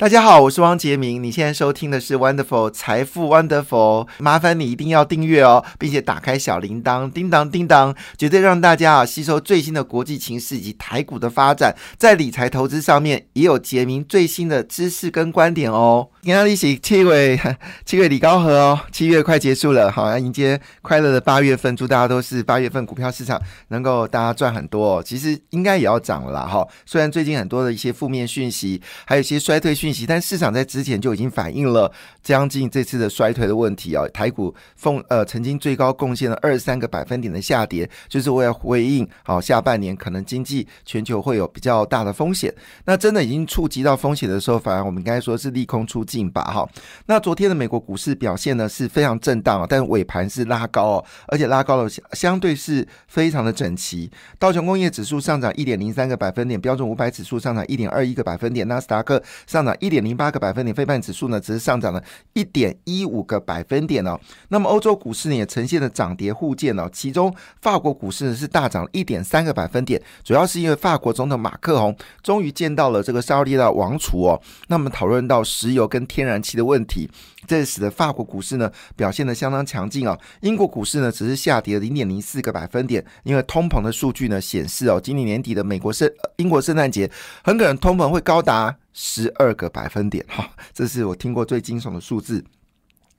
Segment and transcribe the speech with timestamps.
[0.00, 1.22] 大家好，我是汪杰明。
[1.22, 16.08] 你现在收听的是 Wonderful 财富 Wonderful，麻烦你一定要订阅哦，并且打开小铃铛，叮当叮当，绝对让大家啊吸收最新的国际情势以及台股的发展，在理财投资上面也有杰明最新的知识跟观点哦。
[16.22, 17.38] 今天利息七月
[17.84, 23.38] 七月李高和哦，七月快结束了，好要迎接快乐的八月份，祝大家都是八月份股票市场
[23.68, 25.02] 能够大家赚很多哦。
[25.04, 26.66] 其实应该也要涨了啦，哈。
[26.86, 29.89] 虽然最近很多的一些负面讯息，还有一些衰退讯。
[30.06, 31.90] 但市场在之前就已经反映了
[32.22, 42.54] 将近这次的衰退的问题啊，台股奉呃曾经最高贡献了二十三个百分点的下跌，就是为了回应好下半年可能经济全球会有比较大的风险。
[42.84, 46.68] 那真的已经触及到风险的时候，反而我们应该说是利空出尽吧，哈。
[47.06, 54.10] 那昨天的美国股市表现呢是非常震荡啊，但尾盘是拉高哦，而且拉高了相对是非常的整齐。
[54.38, 59.70] 道琼工业指数上涨一点零三个百分点，标准五百指数上涨一点二一个百分点，纳斯达克上涨。
[59.80, 62.02] 一点零八个百分点，非半指数呢只是上涨了
[62.34, 64.18] 一点一五个百分点哦。
[64.48, 66.88] 那么欧洲股市呢也呈现了涨跌互见哦。
[66.92, 74.40] 其中法国股市呢是大涨一点三个百分点，主要是因为法国总统马克龙终于见到了这个沙特的王储哦。
[74.68, 77.10] 那么讨论到石油跟天然气的问题，
[77.46, 80.18] 这使得法国股市呢表现的相当强劲哦。
[80.40, 87.10] 英国股市呢只是下跌零点零四个百分点，因为通膨的数据呢显示哦，今年年底的美国圣英国圣诞节
[87.42, 88.76] 很可能通膨会高达。
[88.92, 92.44] 十二个百分点，哈，这是我听过最惊悚的数字。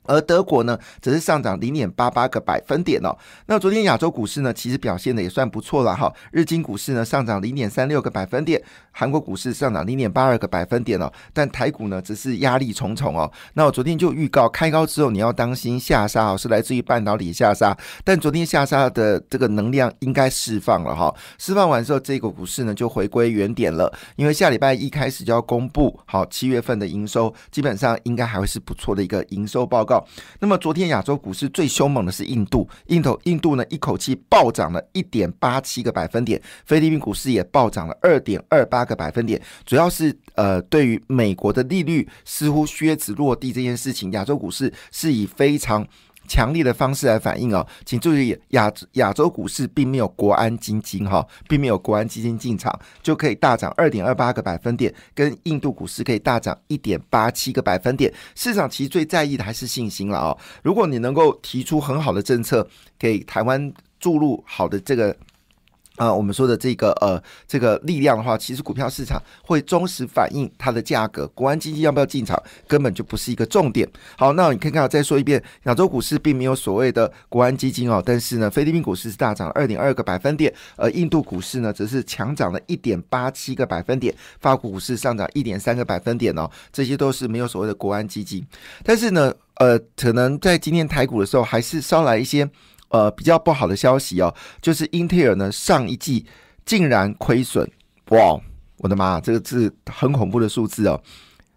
[0.06, 3.16] 而德国呢，则是上涨零点八八个百分点哦。
[3.46, 6.12] 那昨天亚洲股市呢，其实表现的也算不错了哈。
[6.32, 11.12] 日经股市呢上涨零点三六个百分点，韩国股市上涨零点八二个百分点哦。
[11.34, 13.32] 但台股呢，只是压力重重哦。
[13.54, 17.78] 那我昨天就预告，开高之后你要当心下杀哦，是来自于半导体下杀。
[18.04, 23.92] 但昨天下杀的这个能量应该释放了哈，释放完之后，这个股市呢就回归原点了。
[24.16, 29.91] 因为下礼拜一开始就要公布好七月份的营收，基本上应该还会是不错的一个营收报告。
[30.40, 45.88] 那么昨天亚洲股市最凶猛的是印度，印度印度呢一口气暴涨了一点八七个百分点，菲律宾股市也暴涨了二点二八个百分点，主要是呃对于美国的利率似乎靴子落地这件事情，亚洲股市是以非常。
[46.28, 58.14] 强力的方式来反映哦，请注意亚亚洲股市并没有国安基金哈，并没有国安基金进场就可以大涨二点二八个百分点，跟印度股市可以大涨一点八七个百分点。
[58.36, 60.38] 市场其实最在意的还是信心了哦。
[60.64, 62.68] 如果你能够提出很好的政策，
[62.98, 65.16] 给台湾注入好的这个。
[66.02, 71.28] 啊，我们说的这个呃，这个力量的话，其实股票市场会忠实反映它的价格。
[71.28, 73.88] 国安基金要不要进场，根本就不是一个重点。
[74.18, 88.44] 好，那你看看，再说一遍，亚洲股市并没有所谓的国安基金哦，但是呢，菲律宾股市是大涨二点二个百分点，而印度股市呢，则是强涨了一点八七个百分点，法国股市上涨一点三个百分点哦，这些都是没有所谓的国安基金。
[88.84, 92.50] 但是呢，呃，可能在今天台股的时候，还是捎来一些。
[92.92, 96.26] 呃，比较不好的消息哦，就是英特尔呢上一季
[96.66, 97.66] 竟然亏损，
[98.10, 98.38] 哇，
[98.78, 101.02] 我的妈，这个是很恐怖的数字哦，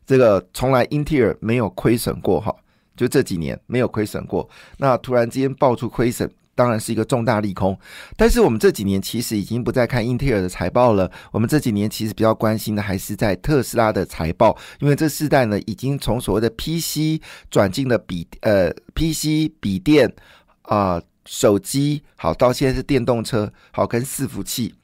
[0.07, 2.55] 这个从来英特尔没有亏损过哈，
[2.97, 7.77] 就这几年没有亏损过，那突然之间爆出亏损，当然是一个重大利空。
[8.17, 20.15] 但是我们这几年其实已经不再看英特尔的财报了，我们这几年其实比较关心的还是在特斯拉的财报，因为这世代呢已经从所谓的 PC 转进了笔呃 PC 笔电
[20.63, 21.03] 啊。
[21.25, 24.75] 手机好，到现在是电动车好，跟伺服器，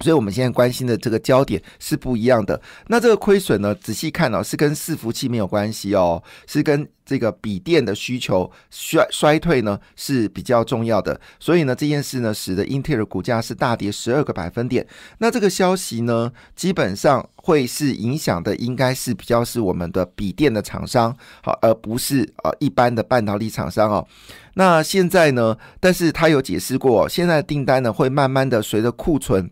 [0.00, 2.60] 所以我们现在关心的这个焦点是不一样的。
[2.88, 6.88] 那这个亏损呢，仔细看哦，是跟伺服器没有关系哦，是跟。
[7.06, 14.84] 这个笔电的需求衰衰退呢是比较重要的，所以呢这件事呢使得英特尔股价是大跌十二个百分点。
[15.18, 24.04] 那这个消息呢基本上会是影响的，应该是比较是我们的笔电的厂商，好，而不是呃一般的半导体厂商哦。
[24.54, 29.48] 那现在呢，但是他有解释过，现在订单呢会慢慢的随着库存。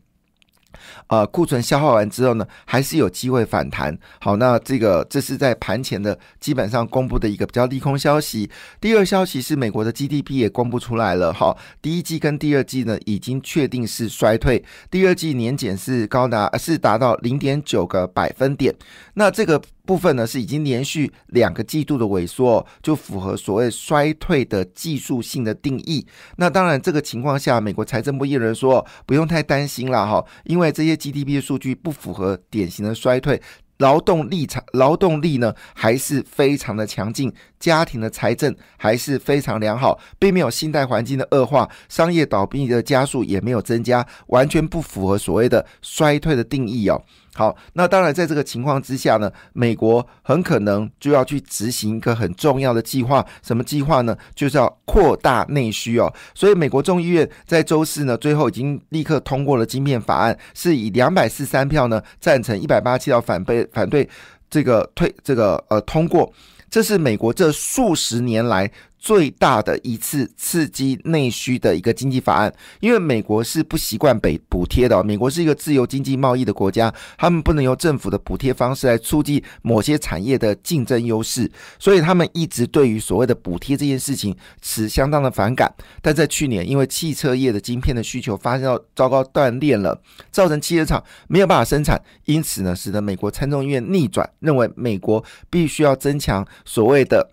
[1.06, 3.96] 呃，库存消耗完之后呢，还是有机会反弹。
[4.20, 8.50] 好，那这个这是在盘前的基本上公布的一个比较利空消息。
[8.80, 11.32] 第二消息是美国的 GDP 也公布出来了。
[11.32, 18.74] 哈，第一季跟第二季呢已经确定是衰退，第二季年减是高达是达到零点九个百分点。
[19.14, 19.60] 那这个。
[19.86, 26.06] 部分呢是已经连续两个季度的萎缩，就符合所谓衰退的技术性的定义。
[26.36, 33.40] 那当然，这个情况下，美国财政部一人说不用太担心了哈，因为这些 GDP 的数据不符合典型的衰退，
[33.78, 47.02] 劳动力产劳动力呢还是非常的强劲，家庭的财政还是非常良好，并没有信贷环境的恶化，商业倒闭的加速也没有增加，完全不符合所谓的衰退的定义哦。
[47.34, 54.16] 好，那当然在这个情况之下呢，美国很可能就要去执行一个很重要的计划，什么计划呢？
[54.36, 56.12] 就是要扩大内需哦。
[56.32, 64.08] 所以美国众议院在周四呢，最后已经立刻通过了晶片法案，是以两百四三票呢赞成，一百八七票反对反对
[64.48, 66.32] 这个推这个呃通过。
[66.70, 68.70] 这是美国这数十年来。
[69.04, 85.70] 最大的一次刺激内需的一个经济法案，因为美国是不习惯北补贴的，美国是一个自由经济贸易的国家，他们不能由政府的补贴方式来促进某些产业的竞争优势，所以他们一直对于所谓的补贴这件事情持相当的反感。
[86.00, 97.32] 但在去年，因为汽车业的晶片的需求发生到糟糕断裂了，造成汽车厂没有办法生产，因此呢，使得美国参众议院逆转，认为美国必须要增强所谓的。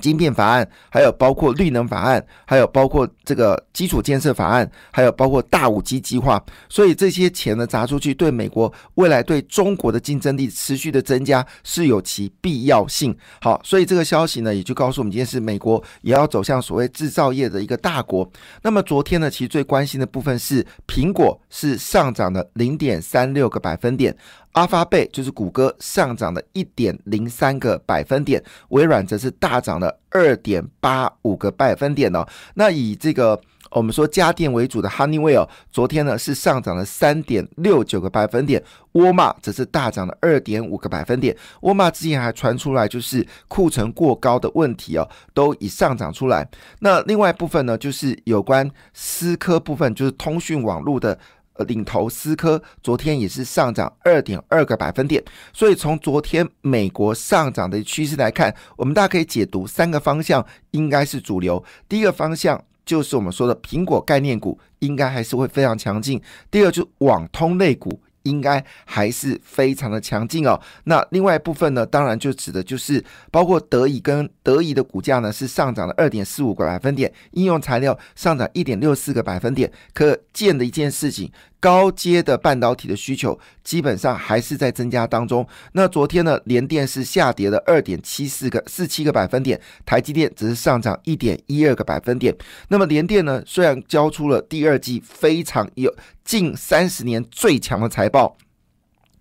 [0.00, 13.16] 晶片法案，还有包括绿能法案，还有包括这个基础建设法案，还有包括大五 G 计划，所以这些钱呢砸出去，对美国未来对中国的竞争力持续的增加是有其必要性。
[13.40, 18.30] 好，所以这个消息呢也就告诉我们，今天是美国也要走向所谓制造业的一个大国。
[18.62, 24.14] 那么昨天呢，其实最关心的部分是苹果是上涨的零点三六个百分点。
[24.54, 32.24] 阿发贝就是谷歌上涨了一点零三个百分点，微软则是大涨了二点八五个百分点哦。
[32.54, 33.40] 那以这个
[33.72, 38.62] 我们说家电为主的 Honeywell，昨天呢是上涨了三点六九个百分点，
[38.92, 41.36] 沃尔玛则是大涨了二点五个百分点。
[41.62, 46.48] 沃尔玛之前还传出来就是库存过高的问题哦，都已上涨出来。
[46.78, 51.18] 那另外一部分呢，就是有关思科部分，就是通讯网络的。
[51.54, 55.22] 呃，领头思科昨天也是上涨二点二个百分点，
[55.52, 61.62] 所以从昨天美国上涨的趋势来看，我们大家可以解读三个方向应该是主流。
[61.88, 66.20] 第一个方向就是我们说的苹果概念股应该还是会非常强劲，
[66.50, 68.00] 第二就是网通类股。
[68.24, 70.60] 应该还是非常的强劲哦。
[70.84, 79.72] 那另外一部分呢，当然就指的就是包括德仪跟德仪的股价呢是上涨了二点四五个百分点，应用材料上涨一点六四个百分点。
[79.94, 81.30] 可见的一件事情。
[81.64, 85.46] 高阶的半导体的需求基本上还是在增加当中。
[85.72, 92.36] 那昨天呢，联电是下跌了二点七四个四七个百分点，台积电只是上涨一点一二个百分点。
[92.68, 95.90] 那么联电呢，虽然交出了第二季非常有
[96.22, 98.36] 近三十年最强的财报。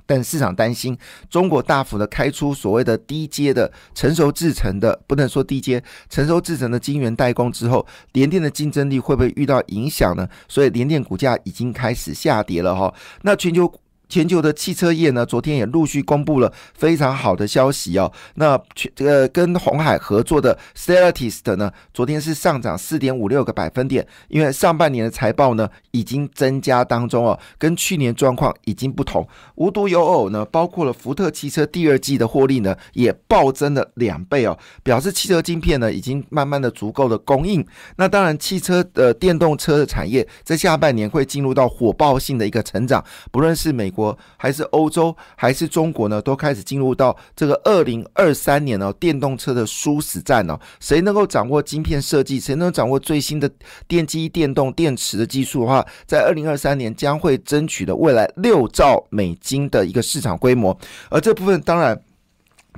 [0.06, 0.98] 但市场担心
[1.30, 10.28] 中国大幅的开出所谓的低阶的成熟制成的，不能说低阶成熟制成的晶圆代工之后，联电的竞争力会不会遇到影响呢？
[10.48, 12.94] 所以联电股价已经开始下跌了哈。
[13.22, 13.72] 那全球。
[14.10, 18.12] 全球的汽车业呢，昨天也陆续公布了非常好的消息哦。
[18.36, 29.28] 那这个跟红海合作的 Stellantis 的呢，昨天是上涨四点五六个百分点，因为上半年的财报呢已经增加当中哦，跟去年状况已经不同。
[29.56, 37.66] 无独有偶呢，包括了福特汽车第二季的获利呢也暴增了两倍哦，表示汽车晶片呢已经慢慢的足够的供应。
[37.96, 44.18] 那当然，汽车的电动车的产业在下半年会进入到火爆性的一个成长，不论是美国。
[44.36, 53.50] 还是欧洲还是中国呢，都开始进入到这个二零二三年呢，电动车的殊死战呢，谁能够掌握晶片设计，谁能掌握最新的
[53.88, 60.76] 电机、电动、电池的技术的话，在二零二三年将会争取的未来六兆美金的一个市场规模，
[61.10, 62.02] 而这部分当然。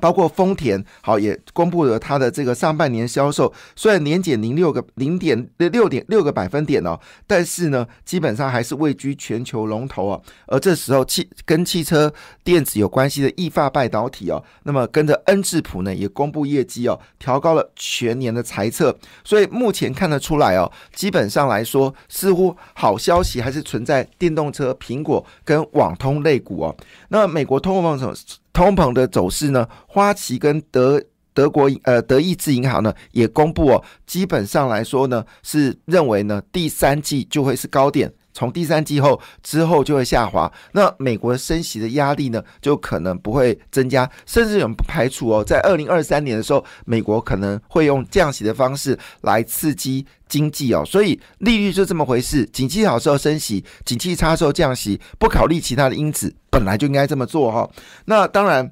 [0.01, 10.21] 包括丰田，好也公布了它的这个上半年销售，虽然年减零六个零点六点六个百分点哦，但是呢，基本上还是位居全球龙头啊。
[10.47, 26.75] 而这时候汽跟汽车电子有关系的易发半导体哦，那么跟着恩智浦呢也公布业绩哦，调高了全年的财测，所以目前看得出来哦，基本上来说似乎好消息还是存在电动车、苹果跟网通类股哦。
[27.09, 28.15] 那美国通货膨胀。
[28.55, 29.67] 通膨的走势呢？
[29.85, 40.51] 花旗跟德德国呃德意志银行呢也公布哦，基本上来说呢是认为呢第三季就会是高点，从第三季后之后就会下滑。
[40.73, 50.83] 那美国升息的压力呢就可能不会增加，甚至有人不排除哦，在二零二三年的时候，美国可能会用降息的方式来刺激经济哦。
[50.85, 56.35] 所以利率就这么回事，景气好时候升息，景气差时候降息，不考虑其他的因子。
[56.51, 57.69] 本来就应该这么做哈，
[58.05, 58.71] 那当然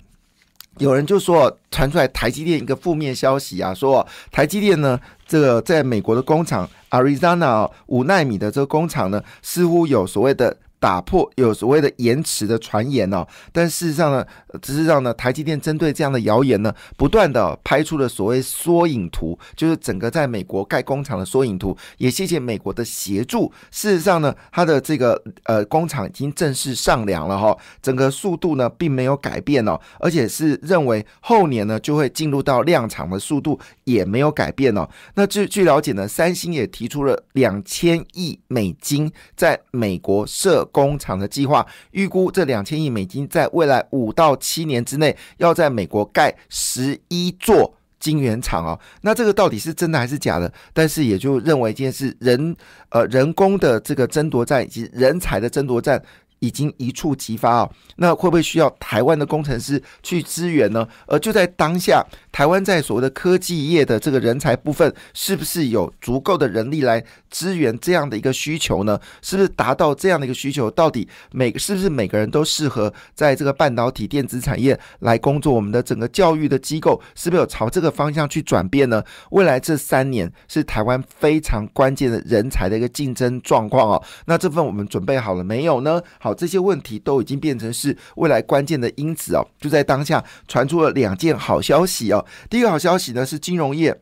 [0.77, 14.25] 有人就说传出来台积电一个负面消息啊，说台积电呢这个在美国的工厂 Arizona 五纳米的这个工厂呢，似乎有所谓的打破有所谓的延迟的传言哦，但事实上呢，
[14.61, 21.73] 只是让呢台积电针对这样的谣言呢，不断的拍出了所谓缩影图，就是整个在美国盖工厂的缩影图。
[21.99, 23.49] 也谢谢美国的协助。
[23.71, 34.85] 事实上呢，它的这个呃工厂已经正式上梁了哈，整个速度呢并没有改变哦，而且是认为后年呢就会进入到量产的速度也没有改变哦。
[35.15, 40.67] 那据据了解呢，三星也提出了两千亿美金在美国设。
[40.73, 48.77] 工厂的计划预估，这两千亿美金在未来五到七年之内，要在美国盖十一座晶圆厂哦。
[49.01, 50.51] 那这个到底是真的还是假的？
[50.73, 52.53] 但是也就认为一件事，人
[52.89, 56.03] 呃人工的这个争夺战以及人才的争夺战。
[56.43, 57.69] 已经一触即发啊！
[57.95, 60.85] 那会不会需要台湾的工程师去支援呢？
[61.07, 68.99] 而就在当下，台湾在所谓的科技业的这个人才部分，是不是有足够的人力来支援这样的一个需求呢？
[69.21, 70.69] 是不是达到这样的一个需求？
[70.71, 75.53] 到底每是不是每个人都适合在这个半导体电子产业来工作？
[75.53, 79.01] 我们的整个教育的机构是不是有朝这个方向去转变呢？
[79.31, 84.03] 未来这三年是台湾非常关键的人才的一个竞争状况哦。
[84.25, 86.01] 那这份我们准备好了没有呢？
[86.19, 86.32] 好。
[86.33, 92.25] 这些问题都已经变成是未来关键的因子哦，就在当下传出了两件好消息哦。
[92.49, 93.99] 第一个好消息呢是金融业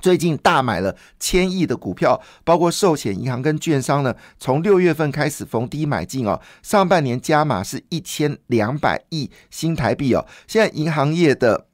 [0.00, 6.40] 最近大买了千亿的股票，包括寿险、银行跟券商呢，从六月份开始逢低买进哦。
[6.62, 10.26] 上半年加码是一千两百亿新台币哦。
[10.46, 11.66] 现在银行业的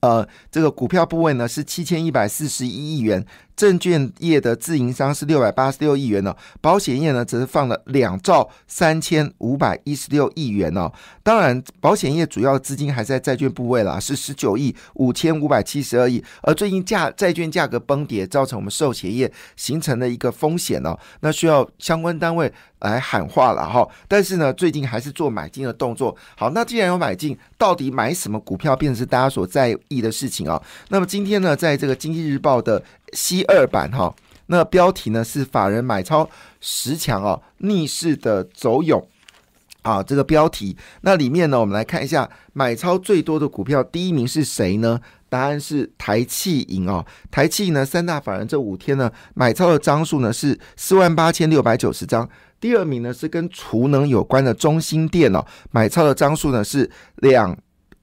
[0.00, 3.26] 呃这个股票部位呢是七千一百四十一亿元。
[3.54, 10.90] 证券业的自营商是六百八十六亿元呢，保险业呢则是放了两兆三千五百一十六亿元哦。
[11.22, 16.22] 当然，保险业主要资金还在债券部位啦，是十九亿五千五百七十二亿。
[16.42, 23.86] 而最近价债券价格崩跌，造成我们寿险业形成了一个风险哦，那需要相关单位来喊话了哈。
[24.08, 26.16] 但是呢，最近还是做买进的动作。
[26.36, 30.60] 好，那既然有买进，到底买什么股票，变成是大家所在意的事情啊？
[30.88, 32.82] 那么今天呢，在这个经济日报的。
[33.12, 34.14] 西二版哈，
[34.46, 36.28] 那标题呢是法人买超
[36.60, 39.06] 十强哦，逆势的走勇
[39.82, 40.76] 啊，这个标题。
[41.02, 45.00] 那里面呢，我们来看一下买超最多的股票，第一名是谁呢？
[45.28, 52.28] 答案是台气银哦，台气呢三大法人这五天呢买超的张数呢是四万八千六百九十张，
[52.60, 57.56] 第二名呢是跟储能有关的中心电哦，买超的张数呢是两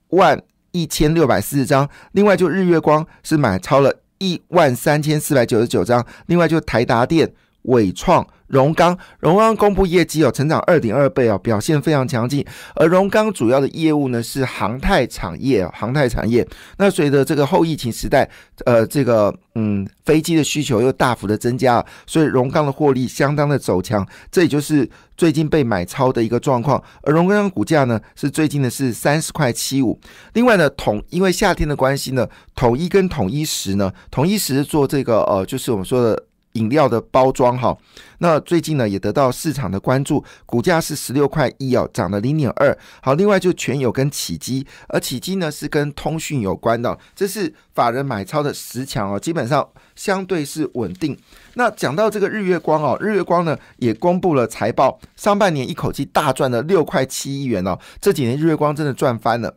[0.10, 4.02] 万一千六百四十张，另外就日月光是买超了。
[4.20, 7.34] 一万三千四百九十九张，另外就台达电、
[7.64, 12.46] 伟创、荣钢，荣钢公布业绩哦，成长二点二倍哦，表现非常强劲。
[12.76, 16.46] 而荣钢主要的业务呢是航太产业，航太产业。
[16.78, 18.30] 那随着这个后疫情时代，
[18.66, 26.84] 呃，这个嗯飞机的需求又大幅的增加，所以荣钢的获利相当的走强，这也就是最近被买超的一个状况。
[27.04, 30.00] 而荣钢股价呢是最近的是三十块七五。
[30.34, 36.24] 另外呢，统因为夏天的关系呢，统一跟统一石呢，统一石做这个呃，就是我们说的。
[36.60, 37.76] 饮料的包装哈，
[38.18, 42.78] 那最近呢也得到市场的关注，股价是十六块一哦，涨了零点二。
[43.02, 51.18] 好，另外就全友跟启基，而启基呢是跟通讯有关的，这是法人买超的十强哦，基本上相对是稳定。
[51.54, 59.56] 那讲到这个日月光哦，日月光呢也公布了财报，上半年一口气大赚了六块七亿元哦，这几年日月光真的赚翻了。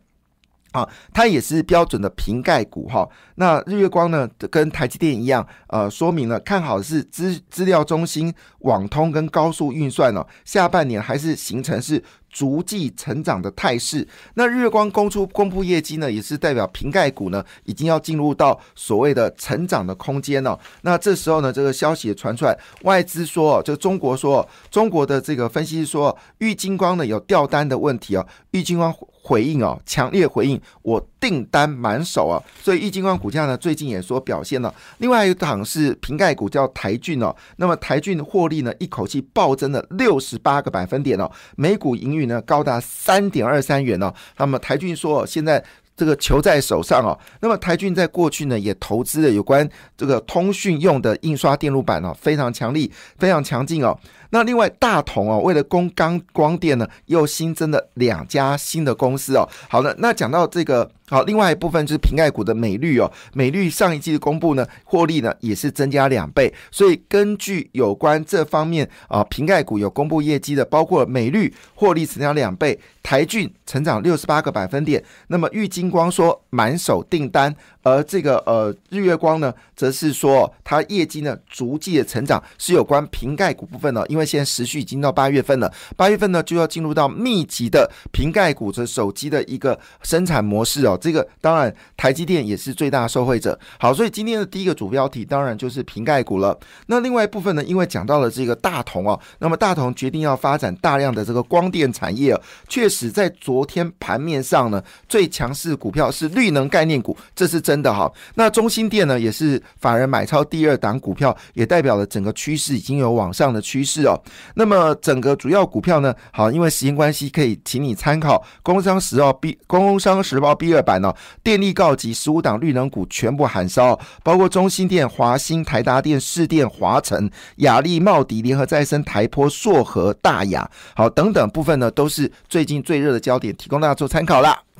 [0.73, 3.07] 啊，它也是标准的瓶盖股哈。
[3.35, 12.03] 那日月光呢，跟台积电一样，呃，说明了看好是资资料中心、网通跟高速运算呢，下半年还是形成是。
[12.33, 20.59] 逐季成长的态势，那日光公出公布业绩呢，也是代表瓶盖股呢已经要进入到所谓的成长的空间了。
[20.81, 28.25] 那这时候呢，这个消息也传出来，外资说，就中国说，中国的这个分析师说，玉金光呢有掉单的问题哦。
[28.49, 32.41] 玉金光回应哦，强烈回应，我订单满手啊。
[32.59, 34.73] 所以玉金光股价呢最近也说表现了。
[34.97, 42.22] 另外一档是瓶盖股叫台骏哦，那么台骏获利呢一口气暴增了六十八个百分点哦，每股盈余。
[42.25, 45.63] 呢高达三点二三元哦，那么台骏说现在
[45.95, 53.97] 这个球在手上哦，那么台骏在过去呢也投资了有关这个通讯用的印刷电路板哦，非常强力，非常强劲哦。
[54.33, 59.47] 那另外大同哦，为了供钢光电呢，又新增了两家新的公司哦。
[59.69, 72.79] 好的，那讲到这个好，另外一部分就是瓶盖股的美绿哦，美绿上一季的公布呢，获利呢也是增加两倍，所以根据有关这方面啊，瓶盖股有公布业绩的，包括美绿获利增加两倍。
[73.03, 93.57] 台骏成长六十八个百分点，那么玉金光说满手订单，而这个呃日月光呢，则是说它业绩呢逐季的成长是有关瓶盖股部分呢，因为现在时序已经到八月份了，八月份呢就要进入到密集的瓶盖股的手机的一个生产模式哦，这个当然台积电也是最大受惠者。
[93.79, 96.59] 好，所以今天的第一个主标题当然就是瓶盖股了。
[96.87, 102.37] 那另外一部分呢，因为讲到了这个大同哦，那么大同决定要发展大量的这个光电产业，
[102.67, 103.13] 确实。
[103.13, 108.11] 在昨天盘面上呢，最强势股票是绿能概念股，这是真的哈。
[108.33, 114.12] 那中心店呢，也是法人买超第二档股票，也代表了整个趋势已经有往上的趋势哦。
[114.55, 121.15] 那么整个主要股票呢，好，因为时间关系，可以请你参考《工商时报》B《工商时报》B 二版哦。
[121.41, 132.73] 电力告急，十五档绿能股全部喊烧，包括中心电、华兴、台达电、市电、华晨、雅力、茂迪、联合再生、台波、硕和、大雅，好等等部分呢，都是最近。
[132.83, 134.59] 最热的焦点，提供大家做参考啦。